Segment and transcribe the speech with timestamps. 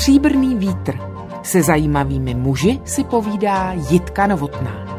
[0.00, 0.98] Stříbrný vítr.
[1.42, 4.89] Se zajímavými muži si povídá Jitka Novotná.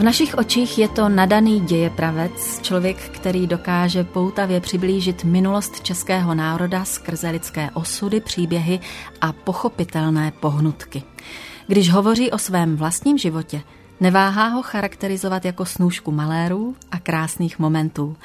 [0.00, 6.84] V našich očích je to nadaný dějepravec, člověk, který dokáže poutavě přiblížit minulost českého národa
[6.84, 8.80] skrze lidské osudy, příběhy
[9.20, 11.02] a pochopitelné pohnutky.
[11.66, 13.62] Když hovoří o svém vlastním životě,
[14.00, 18.16] Neváhá ho charakterizovat jako snůžku malérů a krásných momentů.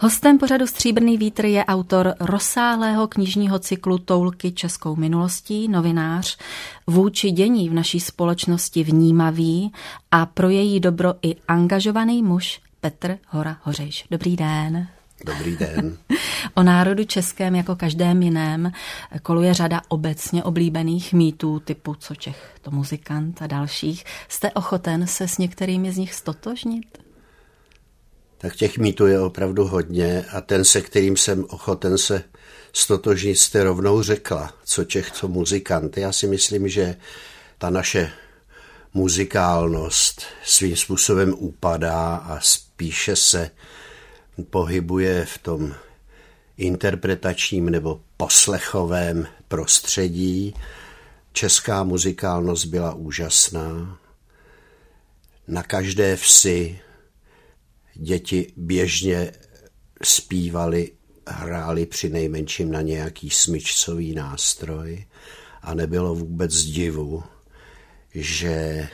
[0.00, 6.38] Hostem pořadu Stříbrný vítr je autor rozsáhlého knižního cyklu Toulky českou minulostí, novinář,
[6.86, 9.72] vůči dění v naší společnosti vnímavý
[10.10, 14.06] a pro její dobro i angažovaný muž Petr Hora Hořejš.
[14.10, 14.93] Dobrý den.
[15.24, 15.98] Dobrý den.
[16.54, 18.72] o národu českém jako každém jiném
[19.22, 24.04] koluje řada obecně oblíbených mýtů typu co Čech, to muzikant a dalších.
[24.28, 26.98] Jste ochoten se s některými z nich stotožnit?
[28.38, 32.22] Tak těch mýtů je opravdu hodně a ten, se kterým jsem ochoten se
[32.72, 35.96] stotožnit, jste rovnou řekla, co Čech, co muzikant.
[35.96, 36.96] Já si myslím, že
[37.58, 38.10] ta naše
[38.94, 43.50] muzikálnost svým způsobem upadá a spíše se
[44.50, 45.74] pohybuje v tom
[46.56, 50.54] interpretačním nebo poslechovém prostředí.
[51.32, 53.98] Česká muzikálnost byla úžasná.
[55.48, 56.80] Na každé vsi
[57.94, 59.32] děti běžně
[60.02, 60.90] zpívali,
[61.26, 65.06] hráli při nejmenším na nějaký smyčcový nástroj
[65.62, 67.22] a nebylo vůbec divu,
[68.14, 68.88] že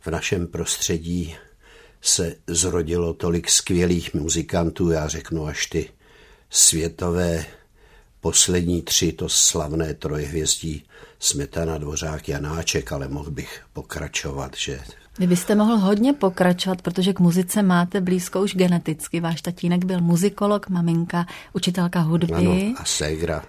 [0.00, 1.36] v našem prostředí
[2.02, 5.90] se zrodilo tolik skvělých muzikantů, já řeknu až ty
[6.50, 7.44] světové
[8.20, 10.84] poslední tři, to slavné trojhvězdí
[11.18, 14.80] Smetana, Dvořák, Janáček, ale mohl bych pokračovat, že...
[15.18, 19.20] Vy byste mohl hodně pokračovat, protože k muzice máte blízko už geneticky.
[19.20, 22.34] Váš tatínek byl muzikolog, maminka, učitelka hudby.
[22.34, 23.44] Ano, a ségra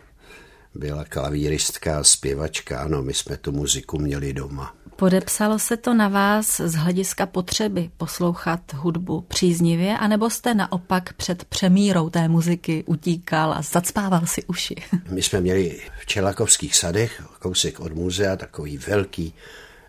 [0.76, 2.80] byla klavíristka zpěvačka.
[2.80, 4.76] Ano, my jsme tu muziku měli doma.
[5.02, 11.46] Podepsalo se to na vás z hlediska potřeby poslouchat hudbu příznivě, anebo jste naopak před
[11.46, 14.76] přemírou té muziky utíkal a zacpával si uši?
[15.10, 19.34] My jsme měli v Čelakovských sadech, kousek od muzea, takový velký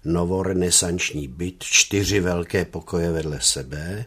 [0.05, 4.05] novorenesanční byt, čtyři velké pokoje vedle sebe,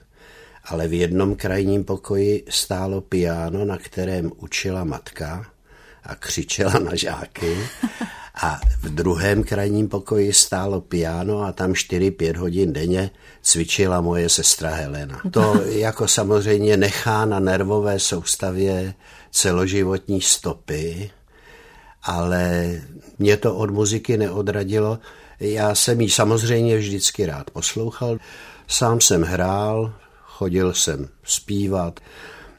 [0.63, 5.45] ale v jednom krajním pokoji stálo piano, na kterém učila matka
[6.03, 7.57] a křičela na žáky.
[8.41, 13.09] A v druhém krajním pokoji stálo piano a tam 4-5 hodin denně
[13.41, 15.21] cvičila moje sestra Helena.
[15.31, 18.93] To jako samozřejmě nechá na nervové soustavě
[19.31, 21.11] celoživotní stopy,
[22.03, 22.71] ale
[23.19, 24.99] mě to od muziky neodradilo.
[25.39, 28.17] Já jsem ji samozřejmě vždycky rád poslouchal.
[28.67, 29.93] Sám jsem hrál,
[30.23, 31.99] chodil jsem zpívat.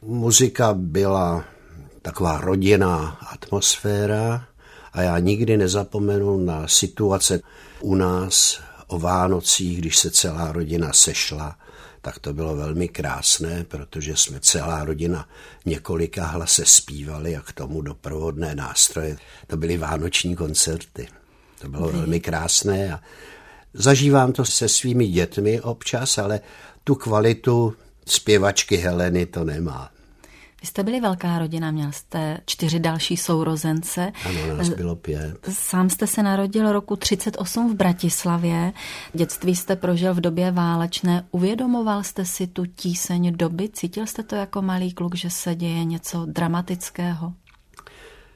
[0.01, 1.43] Muzika byla
[2.01, 4.47] taková rodinná atmosféra
[4.97, 7.39] a já nikdy nezapomenu na situace
[7.79, 11.59] u nás o Vánocích, když se celá rodina sešla,
[12.01, 15.29] tak to bylo velmi krásné, protože jsme celá rodina
[15.65, 19.17] několika hlase zpívali a k tomu doprovodné nástroje.
[19.47, 21.07] To byly vánoční koncerty.
[21.59, 22.99] To bylo velmi krásné a
[23.73, 26.39] zažívám to se svými dětmi občas, ale
[26.83, 27.73] tu kvalitu
[28.05, 29.91] zpěvačky Heleny to nemá.
[30.67, 34.11] Vy jste byli velká rodina, měl jste čtyři další sourozence.
[34.25, 35.37] Ano, nás bylo pět.
[35.49, 38.73] Sám jste se narodil roku 38 v Bratislavě.
[39.13, 41.25] Dětství jste prožil v době válečné.
[41.31, 43.69] Uvědomoval jste si tu tíseň doby?
[43.69, 47.33] Cítil jste to jako malý kluk, že se děje něco dramatického?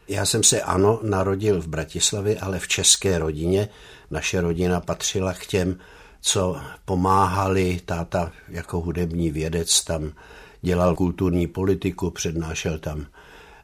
[0.07, 3.67] Já jsem se ano narodil v Bratislavě, ale v české rodině.
[4.11, 5.77] Naše rodina patřila k těm,
[6.21, 10.11] co pomáhali táta jako hudební vědec tam
[10.61, 13.05] dělal kulturní politiku, přednášel tam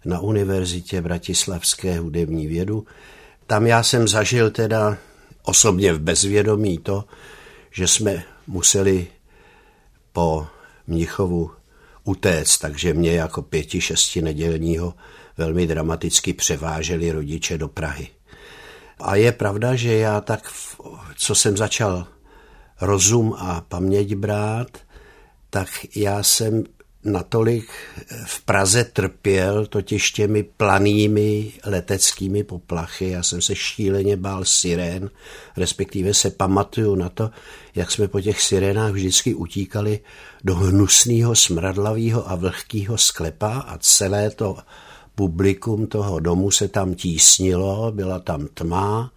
[0.06, 2.86] na univerzitě Bratislavské hudební vědu.
[3.48, 4.98] Tam já jsem zažil teda
[5.44, 7.06] osobně v bezvědomí to,
[7.72, 9.08] že jsme museli
[10.14, 10.48] po
[10.88, 11.52] Mnichovu
[12.04, 14.94] utéct, takže mě jako pěti, šesti nedělního
[15.38, 18.08] velmi dramaticky převáželi rodiče do Prahy.
[19.00, 20.52] A je pravda, že já tak,
[21.16, 22.08] co jsem začal
[22.82, 24.78] rozum a paměť brát,
[25.50, 26.64] tak já jsem
[27.08, 27.70] natolik
[28.26, 33.10] v Praze trpěl totiž těmi planými leteckými poplachy.
[33.10, 35.10] Já jsem se šíleně bál sirén,
[35.58, 37.30] respektive se pamatuju na to,
[37.76, 40.00] jak jsme po těch sirénách vždycky utíkali
[40.44, 44.58] do hnusného, smradlavého a vlhkého sklepa a celé to
[45.16, 49.12] publikum toho domu se tam tísnilo, byla tam tma,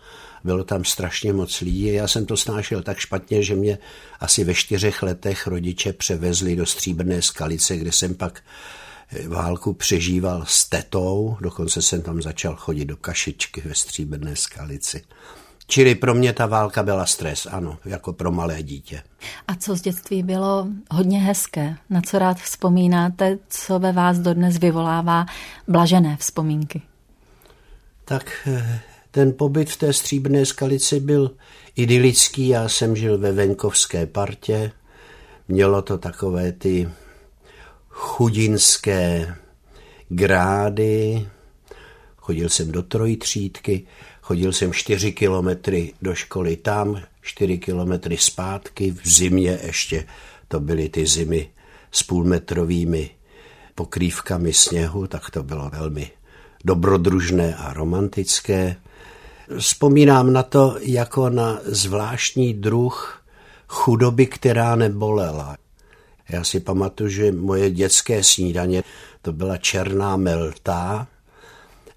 [0.45, 1.93] bylo tam strašně moc lidí.
[1.93, 3.79] Já jsem to snášel tak špatně, že mě
[4.21, 8.43] asi ve čtyřech letech rodiče převezli do Stříbrné skalice, kde jsem pak
[9.13, 15.03] eh, válku přežíval s tetou, dokonce jsem tam začal chodit do kašičky ve Stříbrné skalici.
[15.71, 19.03] Čili pro mě ta válka byla stres, ano, jako pro malé dítě.
[19.49, 21.77] A co z dětství bylo hodně hezké?
[21.91, 25.27] Na co rád vzpomínáte, co ve vás dodnes vyvolává
[25.69, 26.83] blažené vzpomínky?
[28.05, 31.31] Tak eh, ten pobyt v té stříbrné skalici byl
[31.77, 34.73] idylický, já jsem žil ve venkovské partě,
[35.49, 36.89] mělo to takové ty
[37.89, 39.37] chudinské
[40.09, 41.27] grády,
[42.17, 43.87] chodil jsem do trojtřídky,
[44.23, 50.07] chodil jsem čtyři kilometry do školy tam, čtyři kilometry zpátky, v zimě ještě,
[50.49, 51.51] to byly ty zimy
[51.93, 53.11] s půlmetrovými
[53.75, 56.11] pokrývkami sněhu, tak to bylo velmi
[56.65, 58.77] dobrodružné a romantické.
[59.59, 63.23] Vzpomínám na to jako na zvláštní druh
[63.69, 65.57] chudoby, která nebolela.
[66.29, 68.83] Já si pamatuju, že moje dětské snídaně
[69.23, 71.07] to byla černá melta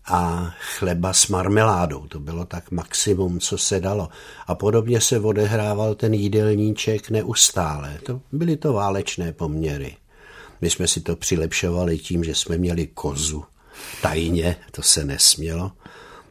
[0.06, 2.08] a chleba s marmeládou.
[2.08, 4.10] To bylo tak maximum, co se dalo.
[4.48, 8.00] A podobně se odehrával ten jídelníček neustále.
[8.06, 9.96] To byly to válečné poměry.
[10.62, 13.44] My jsme si to přilepšovali tím, že jsme měli kozu
[14.02, 15.72] tajně, to se nesmělo.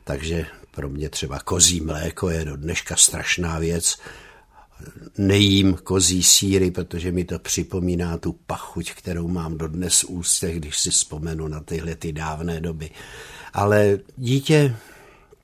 [0.05, 3.99] Takže pro mě třeba kozí mléko je do dneška strašná věc.
[5.19, 10.79] Nejím kozí síry, protože mi to připomíná tu pachuť, kterou mám dodnes v ústech, když
[10.79, 12.91] si vzpomenu na tyhle ty dávné doby.
[13.53, 14.77] Ale dítě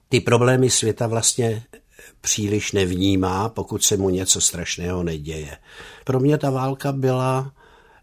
[0.09, 1.63] ty problémy světa vlastně
[2.21, 5.57] příliš nevnímá, pokud se mu něco strašného neděje.
[6.05, 7.53] Pro mě ta válka byla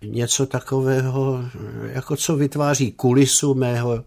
[0.01, 1.45] něco takového,
[1.88, 4.04] jako co vytváří kulisu mého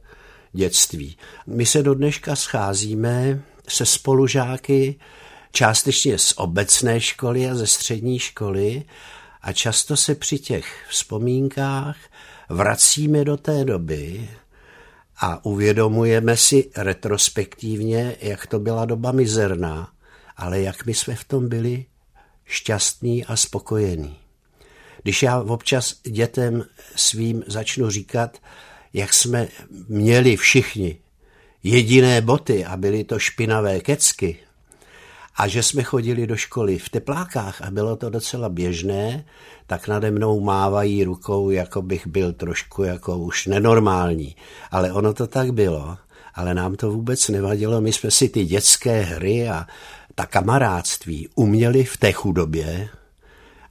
[0.53, 1.17] dětství.
[1.47, 4.99] My se do dneška scházíme se spolužáky
[5.53, 8.85] částečně z obecné školy a ze střední školy
[9.43, 11.97] a často se při těch vzpomínkách
[12.49, 14.31] vracíme do té doby
[15.17, 19.93] a uvědomujeme si retrospektivně, jak to byla doba mizerná,
[20.37, 21.85] ale jak my jsme v tom byli
[22.45, 24.17] šťastní a spokojení.
[25.03, 26.65] Když já občas dětem
[26.97, 28.39] svým začnu říkat,
[28.93, 29.49] jak jsme
[29.89, 30.99] měli všichni
[31.63, 34.37] jediné boty a byly to špinavé kecky,
[35.39, 39.25] a že jsme chodili do školy v teplákách a bylo to docela běžné,
[39.67, 44.37] tak nade mnou mávají rukou, jako bych byl trošku jako už nenormální.
[44.71, 45.97] Ale ono to tak bylo,
[46.35, 47.81] ale nám to vůbec nevadilo.
[47.81, 49.67] My jsme si ty dětské hry a
[50.15, 52.89] ta kamarádství uměli v té chudobě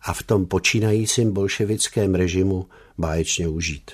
[0.02, 2.66] a v tom počínajícím bolševickém režimu
[2.98, 3.92] báječně užít.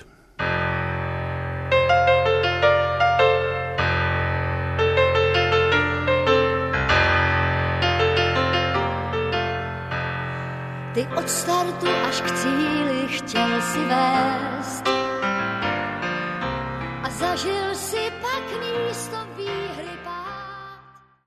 [10.94, 14.82] Ty od startu až k cíli chtěl si vést
[17.02, 20.80] a zažil si pak místo výhry pát.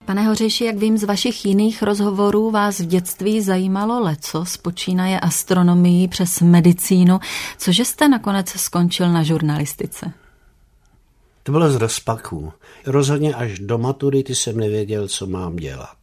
[0.05, 6.07] Pane Hořeši, jak vím z vašich jiných rozhovorů, vás v dětství zajímalo leco, spočínaje astronomii
[6.07, 7.19] přes medicínu,
[7.57, 10.11] cože jste nakonec skončil na žurnalistice?
[11.43, 12.53] To bylo z rozpaků.
[12.85, 15.97] Rozhodně až do maturity jsem nevěděl, co mám dělat.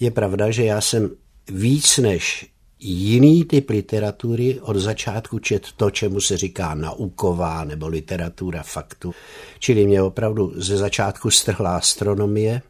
[0.00, 1.10] Je pravda, že já jsem
[1.48, 2.46] víc než
[2.78, 9.14] jiný typ literatury od začátku čet to, čemu se říká nauková nebo literatura faktu.
[9.58, 12.62] Čili mě opravdu ze začátku strhla astronomie.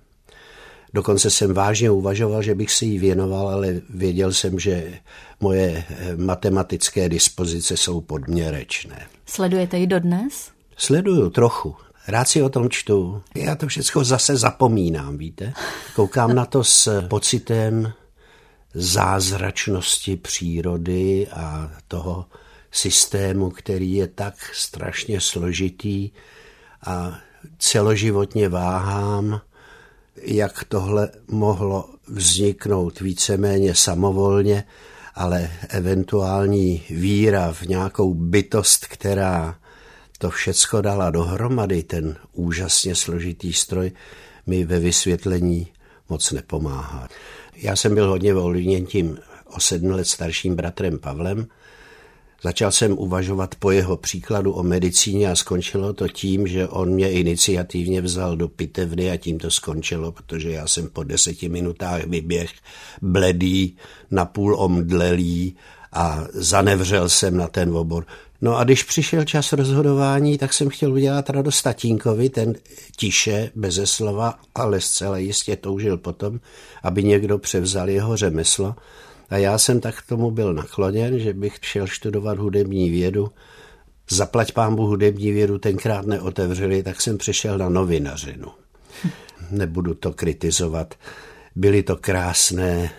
[0.94, 4.92] Dokonce jsem vážně uvažoval, že bych se jí věnoval, ale věděl jsem, že
[5.40, 9.06] moje eh, matematické dispozice jsou podměrečné.
[9.26, 10.50] Sledujete ji dodnes?
[10.76, 11.76] Sleduju trochu.
[12.08, 13.22] Rád si o tom čtu.
[13.34, 15.52] Já to všechno zase zapomínám, víte?
[15.94, 17.92] Koukám na to s pocitem
[18.78, 22.26] zázračnosti přírody a toho
[22.70, 26.10] systému, který je tak strašně složitý
[26.86, 27.18] a
[27.58, 29.40] celoživotně váhám,
[30.22, 34.64] jak tohle mohlo vzniknout víceméně samovolně,
[35.14, 39.58] ale eventuální víra v nějakou bytost, která
[40.18, 43.92] to všecko dala dohromady, ten úžasně složitý stroj,
[44.46, 45.72] mi ve vysvětlení
[46.08, 47.08] moc nepomáhá.
[47.62, 49.18] Já jsem byl hodně ovlivněn tím
[49.56, 51.46] o sedm let starším bratrem Pavlem.
[52.42, 57.10] Začal jsem uvažovat po jeho příkladu o medicíně a skončilo to tím, že on mě
[57.10, 62.50] iniciativně vzal do pitevny a tím to skončilo, protože já jsem po deseti minutách vyběh
[63.02, 63.76] bledý,
[64.10, 65.56] napůl omdlelý
[65.92, 68.06] a zanevřel jsem na ten obor.
[68.40, 72.54] No a když přišel čas rozhodování, tak jsem chtěl udělat radost tatínkovi, ten
[72.96, 76.40] tiše, beze slova, ale zcela jistě toužil potom,
[76.82, 78.74] aby někdo převzal jeho řemeslo.
[79.30, 83.30] A já jsem tak k tomu byl nakloněn, že bych šel studovat hudební vědu.
[84.10, 88.48] Zaplať pámbu hudební vědu tenkrát neotevřeli, tak jsem přešel na novinařinu.
[89.50, 90.94] Nebudu to kritizovat.
[91.56, 92.90] Byly to krásné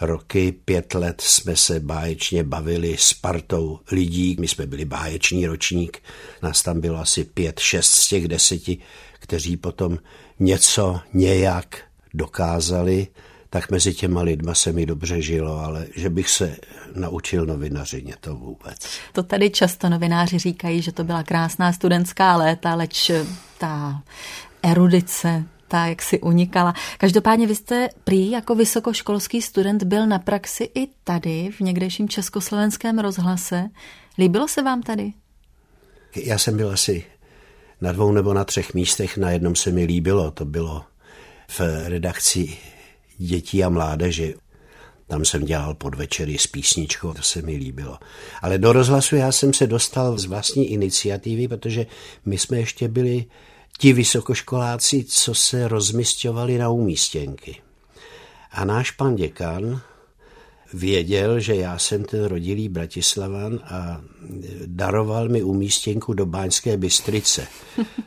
[0.00, 6.02] roky, pět let jsme se báječně bavili s partou lidí, my jsme byli báječný ročník,
[6.42, 8.78] nás tam bylo asi pět, šest z těch deseti,
[9.18, 9.98] kteří potom
[10.40, 11.76] něco nějak
[12.14, 13.06] dokázali,
[13.50, 16.56] tak mezi těma lidma se mi dobře žilo, ale že bych se
[16.94, 18.88] naučil novinařině, to vůbec.
[19.12, 23.10] To tady často novináři říkají, že to byla krásná studentská léta, leč
[23.58, 24.02] ta
[24.62, 26.74] erudice, ta jak si unikala.
[26.98, 32.98] Každopádně vy jste prý jako vysokoškolský student byl na praxi i tady, v někdejším československém
[32.98, 33.68] rozhlase.
[34.18, 35.12] Líbilo se vám tady?
[36.16, 37.04] Já jsem byl asi
[37.80, 40.84] na dvou nebo na třech místech, na jednom se mi líbilo, to bylo
[41.48, 42.56] v redakci
[43.18, 44.34] dětí a mládeže.
[45.06, 47.98] Tam jsem dělal podvečery s písničkou, to se mi líbilo.
[48.42, 51.86] Ale do rozhlasu já jsem se dostal z vlastní iniciativy, protože
[52.24, 53.24] my jsme ještě byli
[53.78, 57.62] ti vysokoškoláci, co se rozmistovali na umístěnky.
[58.52, 59.80] A náš pan děkan
[60.74, 64.00] věděl, že já jsem ten rodilý Bratislavan a
[64.66, 67.46] daroval mi umístěnku do Báňské Bystrice,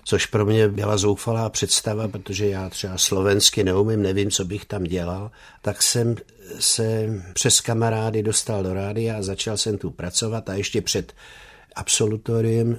[0.03, 4.83] což pro mě byla zoufalá představa, protože já třeba slovensky neumím, nevím, co bych tam
[4.83, 5.31] dělal,
[5.62, 6.15] tak jsem
[6.59, 11.13] se přes kamarády dostal do rádia a začal jsem tu pracovat a ještě před
[11.77, 12.77] absolutoriem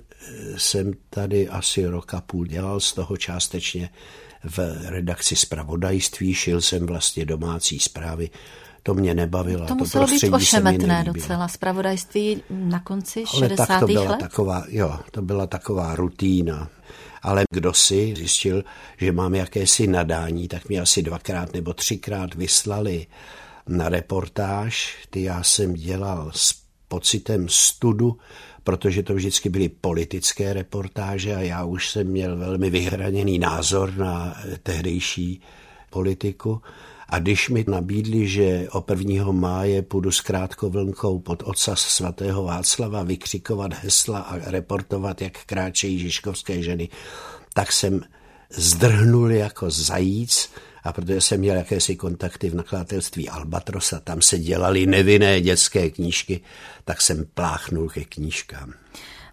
[0.56, 3.90] jsem tady asi rok a půl dělal z toho částečně
[4.44, 8.30] v redakci zpravodajství, šil jsem vlastně domácí zprávy,
[8.82, 9.66] to mě nebavilo.
[9.66, 13.66] To muselo to být ošemetné docela, zpravodajství na konci Ale 60.
[13.66, 14.20] tak to byla let?
[14.20, 16.68] Taková, jo, to byla taková rutína.
[17.22, 18.64] Ale kdo si zjistil,
[18.96, 23.06] že mám jakési nadání, tak mi asi dvakrát nebo třikrát vyslali
[23.68, 24.96] na reportáž.
[25.10, 26.54] Ty já jsem dělal s
[26.88, 28.18] pocitem studu,
[28.68, 34.36] protože to vždycky byly politické reportáže a já už jsem měl velmi vyhraněný názor na
[34.62, 35.40] tehdejší
[35.90, 36.60] politiku.
[37.08, 39.32] A když mi nabídli, že o 1.
[39.32, 46.62] máje půjdu s krátkovlnkou pod ocas svatého Václava vykřikovat hesla a reportovat, jak kráčejí žižkovské
[46.62, 46.88] ženy,
[47.54, 48.00] tak jsem
[48.50, 50.50] zdrhnul jako zajíc
[50.84, 56.40] a protože jsem měl jakési kontakty v nakladatelství Albatrosa, tam se dělaly nevinné dětské knížky,
[56.84, 58.72] tak jsem pláchnul ke knížkám.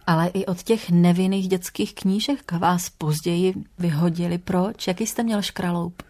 [0.08, 4.38] Ale i od těch nevinných dětských knížek vás později vyhodili.
[4.38, 4.88] Proč?
[4.88, 6.04] Jaký jste měl škraloup?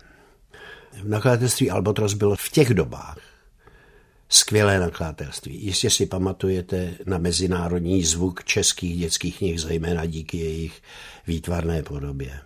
[1.03, 3.17] V nakladatelství Albatros bylo v těch dobách
[4.29, 5.65] skvělé nakladatelství.
[5.65, 10.81] Jistě si pamatujete na mezinárodní zvuk českých dětských knih, zejména díky jejich
[11.27, 12.39] výtvarné podobě.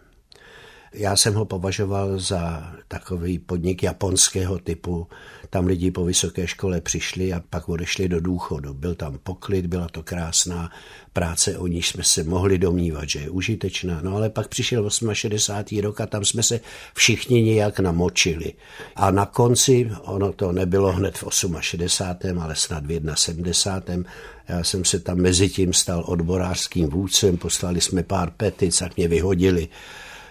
[0.93, 5.07] Já jsem ho považoval za takový podnik japonského typu.
[5.49, 8.73] Tam lidi po vysoké škole přišli a pak odešli do důchodu.
[8.73, 10.71] Byl tam poklid, byla to krásná
[11.13, 14.01] práce, o níž jsme se mohli domnívat, že je užitečná.
[14.03, 15.81] No ale pak přišel 68.
[15.81, 16.59] rok a tam jsme se
[16.93, 18.53] všichni nějak namočili.
[18.95, 21.23] A na konci, ono to nebylo hned v
[21.59, 22.39] 68.
[22.39, 24.03] ale snad v 71.
[24.47, 29.07] Já jsem se tam mezi tím stal odborářským vůdcem, poslali jsme pár petic a mě
[29.07, 29.67] vyhodili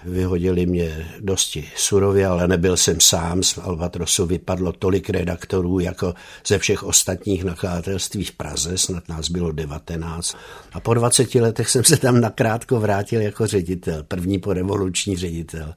[0.04, 3.42] Vyhodili mě dosti surově, ale nebyl jsem sám.
[3.42, 6.14] Z Albatrosu vypadlo tolik redaktorů jako
[6.46, 10.36] ze všech ostatních nakladatelství v Praze, snad nás bylo 19.
[10.72, 15.74] A po 20 letech jsem se tam nakrátko vrátil jako ředitel, první revoluční ředitel.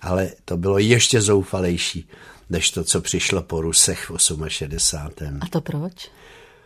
[0.00, 2.08] Ale to bylo ještě zoufalejší,
[2.50, 5.38] než to, co přišlo po Rusech v 68.
[5.40, 6.10] A to proč?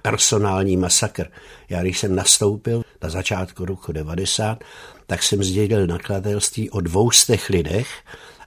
[0.09, 1.27] Personální masakr.
[1.69, 4.65] Já když jsem nastoupil na začátku roku 90,
[5.07, 7.89] tak jsem sdělil nakladatelství o dvoustech lidech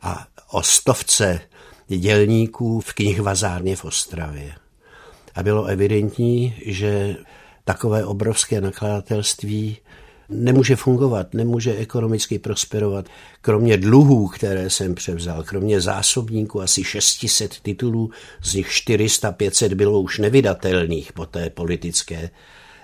[0.01, 1.39] a o stovce
[1.87, 4.55] dělníků v knihvazárně v Ostravě.
[5.35, 7.15] A bylo evidentní, že
[7.63, 9.77] takové obrovské nakladatelství
[10.29, 13.05] nemůže fungovat, nemůže ekonomicky prosperovat.
[13.41, 18.11] Kromě dluhů, které jsem převzal, kromě zásobníků asi 600 titulů,
[18.43, 22.29] z nich 400-500 bylo už nevydatelných po té politické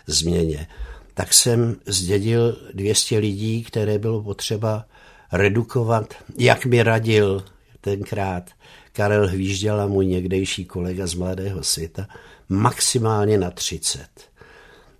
[0.08, 0.68] změně,
[1.14, 4.86] tak jsem zdědil 200 lidí, které bylo potřeba
[5.32, 7.46] redukovat, jak mi radil
[7.82, 8.52] tenkrát
[8.94, 12.08] Karel Hvížděla, můj někdejší kolega z Mladého světa,
[12.50, 14.08] maximálně na 30.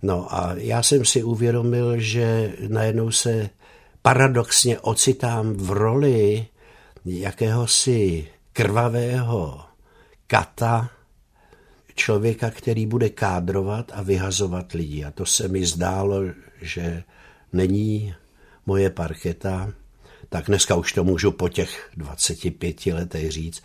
[0.04, 3.50] No a já jsem si uvědomil, že najednou se
[4.02, 6.46] paradoxně ocitám v roli
[7.04, 9.60] jakéhosi krvavého
[10.26, 10.90] kata,
[11.94, 15.04] člověka, který bude kádrovat a vyhazovat lidi.
[15.04, 16.20] A to se mi zdálo,
[16.60, 17.02] že
[17.52, 18.14] není
[18.66, 19.72] moje parketa,
[20.28, 23.62] tak dneska už to můžu po těch 25 letech říct.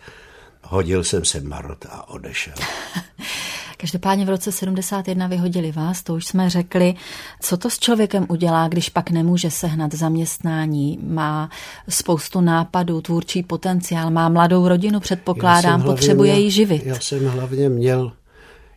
[0.62, 2.54] Hodil jsem se marot a odešel.
[3.80, 6.94] Každopádně v roce 71 vyhodili vás, to už jsme řekli.
[7.40, 11.50] Co to s člověkem udělá, když pak nemůže sehnat zaměstnání, má
[11.88, 16.86] spoustu nápadů, tvůrčí potenciál, má mladou rodinu, předpokládám, potřebuje ji živit.
[16.86, 18.12] Já jsem hlavně měl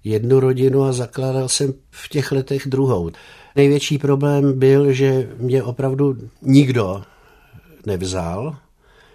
[0.04, 3.12] jednu rodinu a zakládal jsem v těch letech druhou.
[3.56, 7.04] Největší problém byl, že mě opravdu nikdo
[7.86, 8.58] nevzal.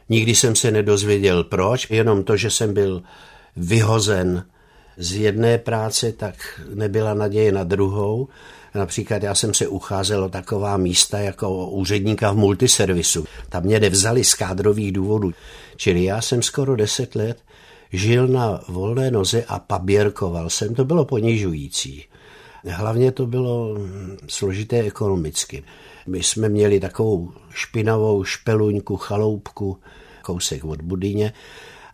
[0.09, 3.02] Nikdy jsem se nedozvěděl proč, jenom to, že jsem byl
[3.57, 4.45] vyhozen
[4.99, 8.28] z jedné práce, tak nebyla naděje na druhou.
[8.75, 13.25] Například já jsem se ucházel o taková místa jako úředníka v multiservisu.
[13.49, 15.33] Tam mě nevzali z kádrových důvodů.
[15.76, 17.38] Čili já jsem skoro deset let
[17.93, 20.75] žil na volné noze a paběrkoval jsem.
[20.75, 22.05] To bylo ponižující.
[22.64, 23.78] Hlavně to bylo
[24.28, 25.64] složité ekonomicky.
[26.07, 29.78] My jsme měli takovou špinavou špeluňku, chaloupku,
[30.23, 31.33] kousek od Budyně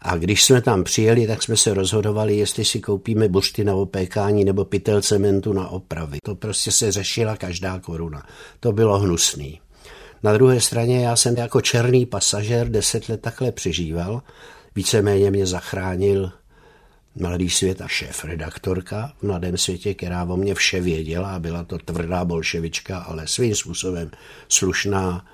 [0.05, 4.45] a když jsme tam přijeli, tak jsme se rozhodovali, jestli si koupíme buřty na opékání
[4.45, 6.19] nebo pytel cementu na opravy.
[6.25, 8.27] To prostě se řešila každá koruna.
[8.61, 9.61] To bylo hnusný.
[10.23, 14.23] Na druhé straně já jsem jako černý pasažér deset let takhle přežíval.
[14.75, 16.33] Víceméně mě zachránil
[17.17, 21.39] Mladý svět a šéf redaktorka v Mladém světě, která o mě vše věděla.
[21.39, 24.11] Byla to tvrdá bolševička, ale svým způsobem
[24.49, 25.27] slušná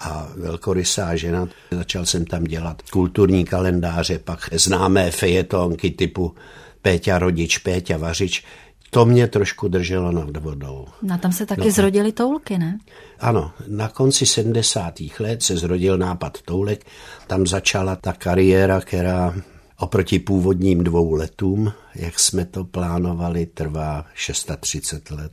[0.00, 1.48] a velkorysá žena.
[1.70, 6.34] Začal jsem tam dělat kulturní kalendáře, pak známé fejetonky typu
[6.82, 8.44] Péťa rodič, Péťa vařič.
[8.90, 10.86] To mě trošku drželo nad vodou.
[11.02, 11.70] Na tam se taky no.
[11.70, 12.78] zrodily toulky, ne?
[13.20, 14.94] Ano, na konci 70.
[15.20, 16.86] let se zrodil nápad toulek.
[17.26, 19.34] Tam začala ta kariéra, která
[19.78, 25.32] oproti původním dvou letům, jak jsme to plánovali, trvá 630 let.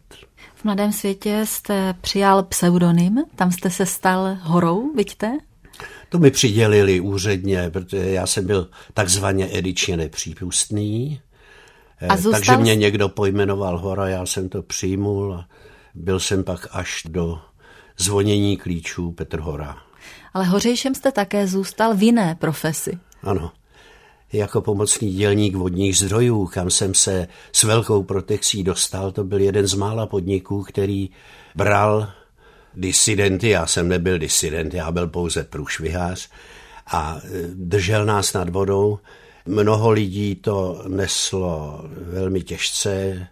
[0.65, 5.37] V Mladém světě jste přijal pseudonym, tam jste se stal horou, vidíte?
[6.09, 11.21] To mi přidělili úředně, protože já jsem byl takzvaně edičně nepřípustný.
[12.09, 12.31] A eh, zůstal...
[12.31, 15.47] Takže mě někdo pojmenoval Hora, já jsem to přijmul a
[15.95, 17.39] byl jsem pak až do
[17.97, 19.77] zvonění klíčů Petr Hora.
[20.33, 22.99] Ale hořejšem jste také zůstal v jiné profesi.
[23.23, 23.51] Ano
[24.33, 29.11] jako pomocný dělník vodních zdrojů, kam jsem se s velkou protekcí dostal.
[29.11, 31.09] To byl jeden z mála podniků, který
[31.55, 32.09] bral
[32.73, 33.49] disidenty.
[33.49, 36.29] Já jsem nebyl disident, já byl pouze průšvihář
[36.87, 38.99] a e, držel nás nad vodou.
[39.45, 43.27] Mnoho lidí to neslo velmi těžce,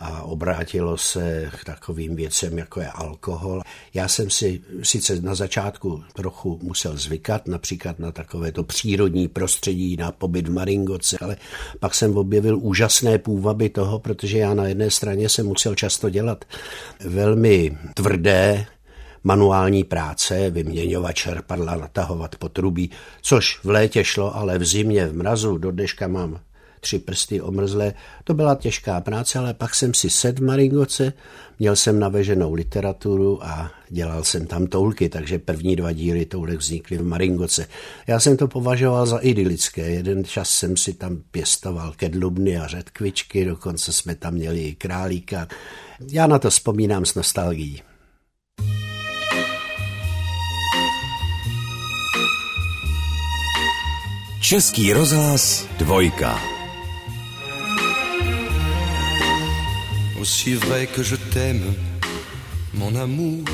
[0.00, 3.62] a obrátilo se k takovým věcem, jako je alkohol.
[3.94, 10.12] Já jsem si sice na začátku trochu musel zvykat, například na takovéto přírodní prostředí, na
[10.12, 11.36] pobyt v Maringoce, ale
[11.80, 16.44] pak jsem objevil úžasné půvaby toho, protože já na jedné straně jsem musel často dělat
[17.04, 18.66] velmi tvrdé
[19.24, 22.90] manuální práce, vyměňovat čerpadla, natahovat potrubí,
[23.22, 26.40] což v létě šlo, ale v zimě, v mrazu, do dneška mám
[26.80, 27.94] tři prsty omrzlé.
[28.24, 31.12] To byla těžká práce, ale pak jsem si sed v Maringoce,
[31.58, 36.98] měl jsem naveženou literaturu a dělal jsem tam toulky, takže první dva díly toulek vznikly
[36.98, 37.66] v Maringoce.
[38.06, 39.90] Já jsem to považoval za idylické.
[39.90, 45.48] Jeden čas jsem si tam pěstoval kedlubny a řetkvičky, dokonce jsme tam měli i králíka.
[46.08, 47.82] Já na to vzpomínám s nostalgií.
[54.40, 56.59] Český rozhlas dvojka.
[60.20, 61.74] Aussi vrai que je t'aime,
[62.74, 63.44] mon amour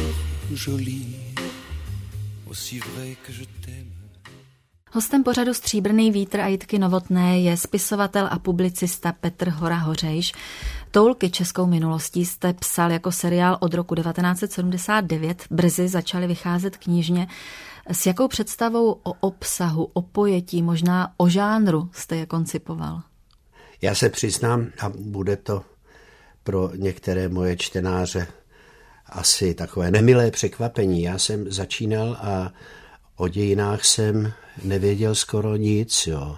[0.52, 1.16] joli.
[2.50, 3.92] Aussi vrai que je t'aime.
[4.92, 10.32] Hostem pořadu Stříbrný vítr a Jitky Novotné je spisovatel a publicista Petr Hora Hořejš.
[10.90, 15.44] Toulky českou minulostí jste psal jako seriál od roku 1979.
[15.50, 17.26] Brzy začaly vycházet knižně.
[17.90, 23.02] S jakou představou o obsahu, o pojetí, možná o žánru jste je koncipoval?
[23.82, 25.64] Já se přiznám, a bude to
[26.46, 28.26] pro některé moje čtenáře
[29.06, 31.02] asi takové nemilé překvapení.
[31.02, 32.52] Já jsem začínal a
[33.16, 34.32] o dějinách jsem
[34.62, 36.06] nevěděl skoro nic.
[36.06, 36.36] Jo.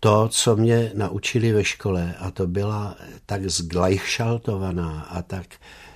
[0.00, 5.46] To, co mě naučili ve škole, a to byla tak zglajšaltovaná a tak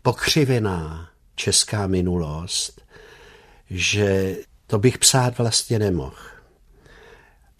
[0.02, 2.82] pokřivená česká minulost,
[3.70, 4.36] že
[4.66, 6.16] to bych psát vlastně nemohl.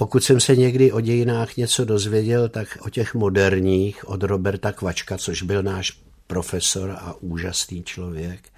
[0.00, 5.18] Pokud jsem se někdy o dějinách něco dozvěděl, tak o těch moderních, od Roberta Kvačka,
[5.18, 8.48] což byl náš profesor a úžasný člověk.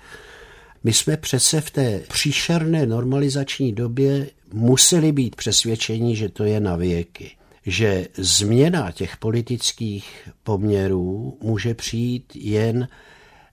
[0.84, 6.76] My jsme přece v té příšerné normalizační době museli být přesvědčeni, že to je na
[6.76, 7.30] věky.
[7.66, 12.88] že změna těch politických poměrů může přijít jen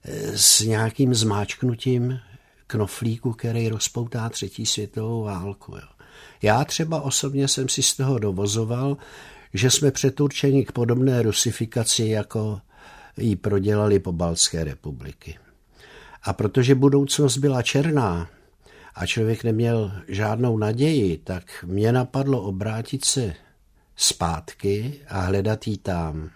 [0.04, 2.18] eh, s nějakým zmáčknutím
[2.66, 5.72] knoflíku, který rozpoutá třetí světovou válku.
[5.72, 5.99] Jo.
[6.42, 8.96] Já třeba osobně jsem si z toho dovozoval,
[9.54, 12.60] že jsme předurčeni k podobné rusifikaci, jako
[13.16, 15.38] ji prodělali po Balské republiky.
[16.22, 18.28] A protože budoucnost byla černá
[18.94, 23.34] a člověk neměl žádnou naději, tak mě napadlo obrátit se
[23.96, 26.30] zpátky a hledat jí tam.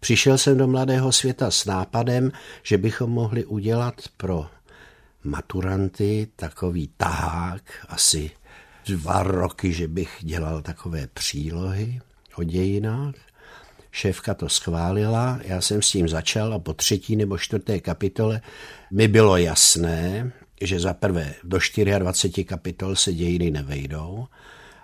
[0.00, 4.46] Přišel jsem do mladého světa s nápadem, že bychom mohli udělat pro
[5.24, 8.30] maturanty takový tahák, asi
[8.90, 12.00] dva roky, že bych dělal takové přílohy
[12.36, 13.14] o dějinách.
[13.92, 18.40] Šéfka to schválila, já jsem s tím začal a po třetí nebo čtvrté kapitole
[18.90, 21.58] mi bylo jasné, že za prvé do
[21.98, 24.26] 24 kapitol se dějiny nevejdou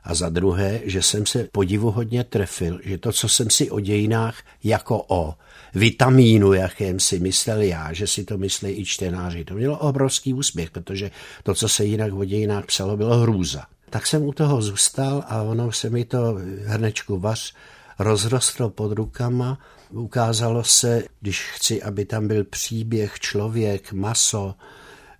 [0.05, 4.43] a za druhé, že jsem se podivuhodně trefil, že to, co jsem si o dějinách
[4.65, 5.35] jako o
[5.75, 10.71] vitamínu, jakém si myslel já, že si to myslí i čtenáři, to mělo obrovský úspěch,
[10.71, 11.11] protože
[11.43, 13.67] to, co se jinak o dějinách psalo, bylo hrůza.
[13.97, 17.55] Tak jsem u toho zůstal a ono se mi to hrnečku vař
[17.99, 19.59] rozrostlo pod rukama.
[19.91, 24.55] Ukázalo se, když chci, aby tam byl příběh, člověk, maso,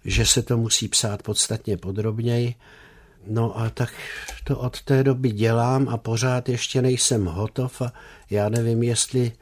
[0.05, 2.55] že se to musí psát podstatně podrobněji.
[3.27, 3.93] No a tak
[4.45, 7.93] to od té doby dělám a pořád ještě nejsem hotov a
[8.31, 9.33] já nevím, jestli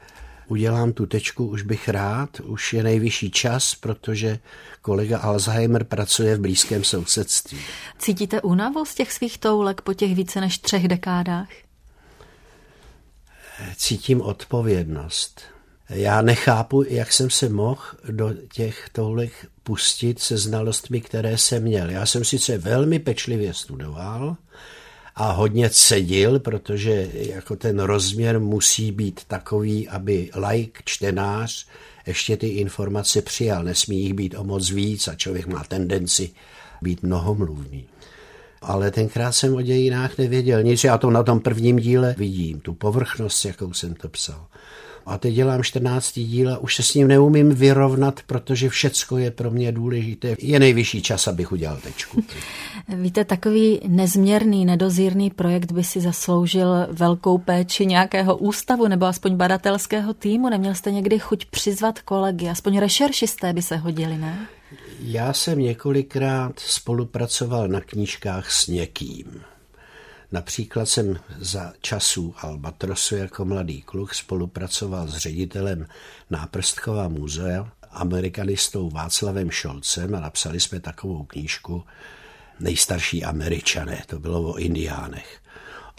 [0.47, 4.39] udělám tu tečku, už bych rád, už je nejvyšší čas, protože
[4.81, 7.59] kolega Alzheimer pracuje v blízkém sousedství.
[7.99, 11.49] Cítíte únavu z těch svých toulek po těch více než třech dekádách?
[13.75, 15.41] Cítím odpovědnost.
[15.89, 19.31] Já nechápu, jak jsem se mohl do těch toulek
[19.63, 21.89] pustit se znalostmi, které jsem měl.
[21.89, 24.37] Já jsem sice velmi pečlivě studoval
[25.15, 31.67] a hodně cedil, protože jako ten rozměr musí být takový, aby like, čtenář,
[32.07, 33.63] ještě ty informace přijal.
[33.63, 36.29] Nesmí jich být o moc víc a člověk má tendenci
[36.81, 37.85] být mnohomluvný.
[38.61, 40.83] Ale tenkrát jsem o dějinách nevěděl nic.
[40.83, 44.47] Já to na tom prvním díle vidím, tu povrchnost, jakou jsem to psal.
[45.05, 46.13] A teď dělám 14.
[46.19, 50.35] díl a už se s ním neumím vyrovnat, protože všecko je pro mě důležité.
[50.39, 52.23] Je nejvyšší čas, abych udělal tečku.
[52.87, 60.13] Víte, takový nezměrný, nedozírný projekt by si zasloužil velkou péči nějakého ústavu nebo aspoň badatelského
[60.13, 60.49] týmu.
[60.49, 64.47] Neměl jste někdy chuť přizvat kolegy, aspoň rešeršisté by se hodili, ne?
[64.99, 69.41] Já jsem několikrát spolupracoval na knížkách s někým.
[70.35, 75.87] Například jsem za časů Albatrosu jako mladý kluk spolupracoval s ředitelem
[76.29, 81.83] Náprstkova muzea, amerikanistou Václavem Šolcem a napsali jsme takovou knížku
[82.59, 85.39] Nejstarší američané, to bylo o indiánech.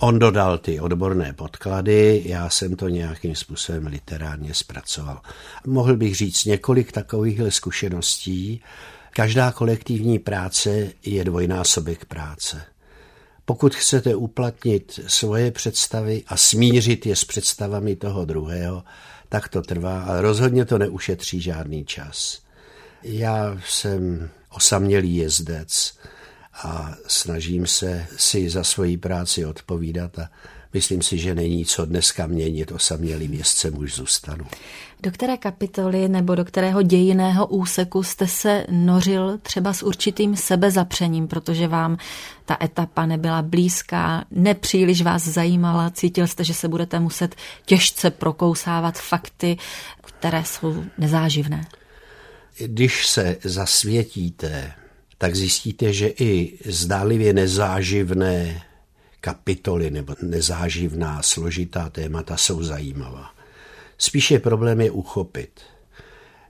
[0.01, 5.20] On dodal ty odborné podklady, já jsem to nějakým způsobem literárně zpracoval.
[5.66, 8.62] Mohl bych říct několik takovýchhle zkušeností.
[9.11, 12.76] Každá kolektivní práce je dvojnásobek práce.
[13.48, 18.85] Pokud chcete uplatnit svoje představy a smířit je s představami toho druhého,
[19.28, 22.40] tak to trvá, ale rozhodně to neušetří žádný čas.
[23.02, 25.98] Já jsem osamělý jezdec
[26.62, 30.30] a snažím se si za svoji práci odpovídat a
[30.77, 34.45] myslím si, že není co dneska měnit, osamělým jezdcem už zůstanu.
[35.01, 41.29] Do které kapitoly nebo do kterého dějiného úseku jste se nořil třeba s určitým sebezapřením,
[41.29, 41.97] protože vám
[42.45, 47.35] ta etapa nebyla blízká, nepříliš vás zajímala, cítil jste, že se budete muset
[47.67, 49.57] těžce prokousávat fakty,
[50.03, 51.67] které jsou nezáživné?
[52.59, 54.73] Když se zasvětíte,
[55.19, 58.62] tak zjistíte, že i zdálivě nezáživné
[59.27, 63.31] kapitoly nebo nezáživná složitá témata jsou zajímavá.
[63.99, 65.51] Spíše problém je uchopit.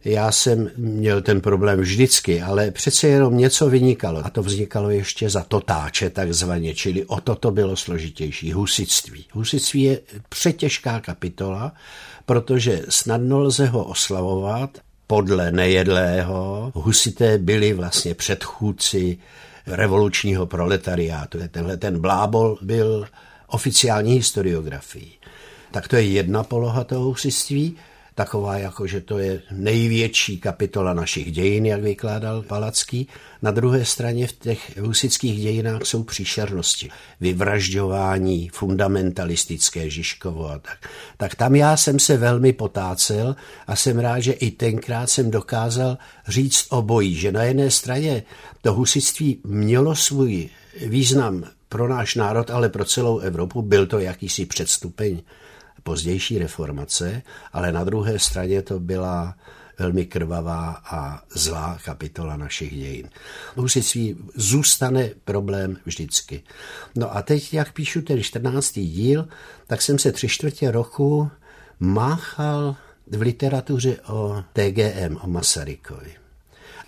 [0.05, 4.27] Já jsem měl ten problém vždycky, ale přece jenom něco vynikalo.
[4.27, 8.53] A to vznikalo ještě za totáče takzvaně, čili o to to bylo složitější.
[8.53, 9.25] Husitství.
[9.33, 11.73] Husitství je přetěžká kapitola,
[12.27, 16.73] protože snadno lze ho oslavovat podle nejedlého.
[16.75, 19.19] Husité byli vlastně předchůdci
[19.67, 21.39] revolučního proletariátu.
[21.51, 23.07] Tenhle ten blábol byl
[23.47, 25.13] oficiální historiografií.
[25.71, 27.77] Tak to je jedna poloha toho husitství,
[28.17, 33.09] taková jako, že to je největší kapitola našich dějin, jak vykládal Palacký.
[33.43, 40.91] Na druhé straně v těch husických dějinách jsou příšernosti, vyvražďování, fundamentalistické Žižkovo a tak.
[41.17, 45.99] Tak tam já jsem se velmi potácel a jsem rád, že i tenkrát jsem dokázal
[46.29, 48.23] říct obojí, že na jedné straně
[48.67, 50.49] to husitství mělo svůj
[50.87, 55.23] význam pro náš národ, ale pro celou Evropu byl to jakýsi předstupeň
[55.83, 59.37] pozdější reformace, ale na druhé straně to byla
[59.79, 63.11] velmi krvavá a zlá kapitola našich dějin.
[63.55, 66.43] Husitství zůstane problém vždycky.
[66.97, 68.73] No a teď, jak píšu ten 14.
[68.73, 69.29] díl,
[69.67, 71.31] tak jsem se tři čtvrtě roku
[71.81, 72.77] máchal
[73.07, 76.26] v literatuře o TGM, o Masarykovi.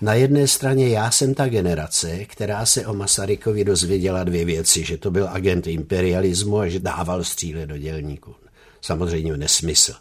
[0.00, 4.96] Na jedné straně já jsem ta generace, která se o Masarykovi dozvěděla dvě věci, že
[4.96, 8.34] to byl agent imperialismu a že dával stříle do dělníků.
[8.80, 9.94] Samozřejmě nesmysl.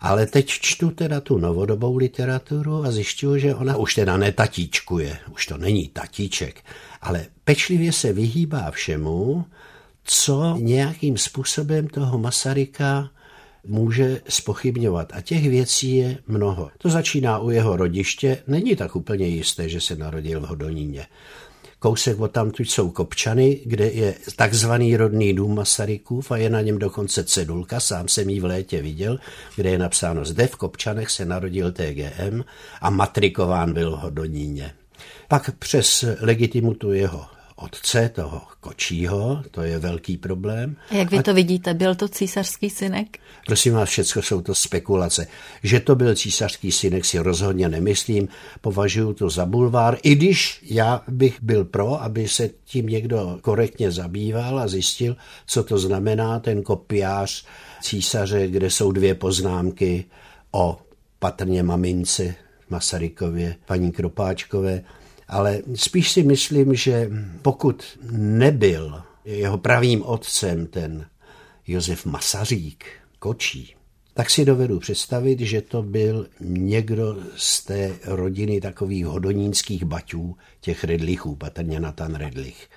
[0.00, 5.46] Ale teď čtu teda tu novodobou literaturu a zjišťuju, že ona už teda netatíčkuje, už
[5.46, 6.64] to není tatíček,
[7.02, 9.44] ale pečlivě se vyhýbá všemu,
[10.04, 13.10] co nějakým způsobem toho Masaryka
[13.66, 15.12] může spochybňovat.
[15.14, 16.70] A těch věcí je mnoho.
[16.78, 18.38] To začíná u jeho rodiště.
[18.46, 21.06] Není tak úplně jisté, že se narodil v Hodoníně.
[21.80, 26.78] Kousek od tam jsou Kopčany, kde je takzvaný rodný dům Masarykův a je na něm
[26.78, 29.18] dokonce cedulka, sám jsem ji v létě viděl,
[29.56, 32.44] kde je napsáno zde v Kopčanech se narodil TGM
[32.80, 34.72] a matrikován byl v Hodoníně.
[35.28, 40.76] Pak přes legitimitu jeho otce, toho kočího, to je velký problém.
[40.90, 43.18] A jak vy to vidíte, byl to císařský synek?
[43.46, 45.26] Prosím vás, všechno jsou to spekulace.
[45.62, 48.28] Že to byl císařský synek si rozhodně nemyslím,
[48.60, 53.90] považuji to za bulvár, i když já bych byl pro, aby se tím někdo korektně
[53.90, 55.16] zabýval a zjistil,
[55.46, 57.44] co to znamená ten kopiář
[57.82, 60.04] císaře, kde jsou dvě poznámky
[60.52, 60.78] o
[61.18, 62.34] patrně mamince
[62.70, 64.82] Masarykově, paní Kropáčkové,
[65.28, 67.10] ale spíš si myslím, že
[67.42, 71.06] pokud nebyl jeho pravým otcem ten
[71.66, 72.84] Josef Masařík,
[73.18, 73.74] Kočí,
[74.14, 80.84] tak si dovedu představit, že to byl někdo z té rodiny takových hodonínských baťů, těch
[80.84, 82.68] redlichů, patrně Natan Redlich,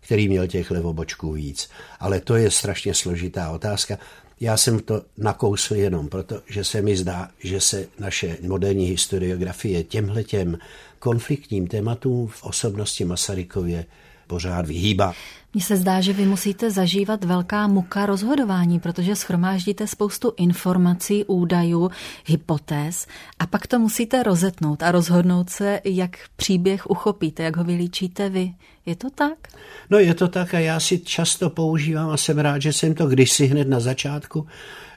[0.00, 1.68] který měl těch levobočků víc.
[2.00, 3.98] Ale to je strašně složitá otázka.
[4.40, 9.84] Já jsem to nakousl jenom proto, že se mi zdá, že se naše moderní historiografie
[9.84, 10.58] těmhletěm
[11.02, 13.84] konfliktním tématům v osobnosti Masarykově
[14.26, 15.14] pořád vyhýbá.
[15.54, 21.90] Mně se zdá, že vy musíte zažívat velká muka rozhodování, protože schromáždíte spoustu informací, údajů,
[22.26, 23.06] hypotéz
[23.38, 28.54] a pak to musíte rozetnout a rozhodnout se, jak příběh uchopíte, jak ho vylíčíte vy.
[28.86, 29.48] Je to tak?
[29.90, 33.06] No je to tak a já si často používám a jsem rád, že jsem to
[33.06, 34.46] kdysi hned na začátku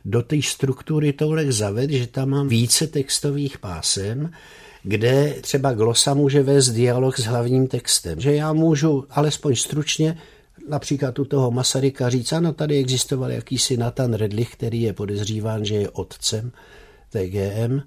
[0.05, 4.31] do té struktury tohle zavedl, že tam mám více textových pásem,
[4.87, 8.19] kde třeba glosa může vést dialog s hlavním textem.
[8.19, 10.17] Že já můžu alespoň stručně
[10.69, 15.75] například u toho Masaryka říct, ano, tady existoval jakýsi Nathan Redlich, který je podezříván, že
[15.75, 16.51] je otcem
[17.09, 17.81] TGM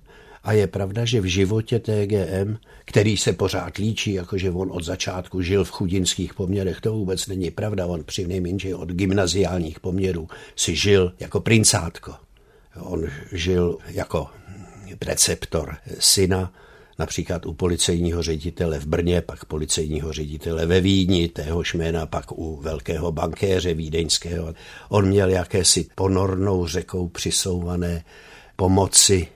[0.44, 5.42] a je pravda, že v životě TGM, který se pořád líčí, jakože on od začátku
[5.42, 10.76] žil v chudinských poměrech, to vůbec není pravda, on při nejmenší od gymnaziálních poměrů si
[10.76, 12.14] žil jako princátko.
[12.80, 14.26] On žil jako
[14.98, 16.52] preceptor syna
[16.98, 22.56] například u policejního ředitele v Brně, pak policejního ředitele ve Vídni, téhož jména pak u
[22.56, 24.54] velkého bankéře vídeňského.
[24.88, 28.04] On měl jakési ponornou řekou přisouvané
[28.56, 29.28] pomoci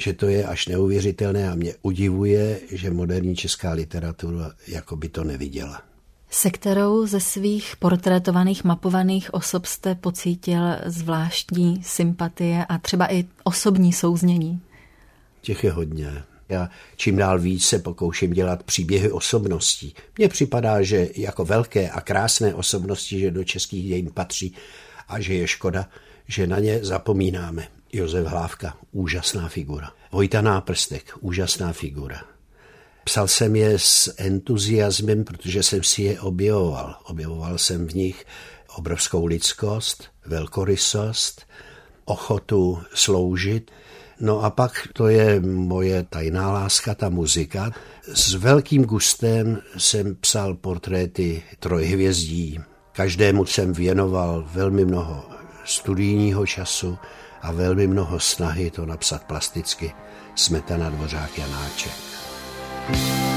[0.00, 5.24] že to je až neuvěřitelné a mě udivuje, že moderní česká literatura jako by to
[5.24, 5.82] neviděla.
[6.30, 13.92] Se kterou ze svých portrétovaných, mapovaných osob jste pocítil zvláštní sympatie a třeba i osobní
[13.92, 14.60] souznění?
[15.40, 16.22] Těch je hodně.
[16.50, 19.94] Já čím dál víc se pokouším dělat příběhy osobností.
[20.18, 24.54] Mně připadá, že jako velké a krásné osobnosti, že do českých dějin patří
[25.08, 25.88] a že je škoda,
[26.26, 27.68] že na ně zapomínáme.
[27.92, 29.92] Josef Hlávka, úžasná figura.
[30.12, 32.22] Vojta Náprstek, úžasná figura.
[33.04, 36.96] Psal jsem je s entuziasmem, protože jsem si je objevoval.
[37.04, 38.26] Objevoval jsem v nich
[38.76, 41.46] obrovskou lidskost, velkorysost,
[42.04, 43.70] ochotu sloužit,
[44.20, 47.70] No a pak to je moje tajná láska, ta muzika.
[48.12, 52.60] S velkým gustem jsem psal portréty trojhvězdí.
[52.92, 55.24] Každému jsem věnoval velmi mnoho
[55.64, 56.98] studijního času
[57.42, 59.92] a velmi mnoho snahy to napsat plasticky.
[60.34, 61.92] Smetana, Dvořák, Janáček.
[62.90, 63.29] thank you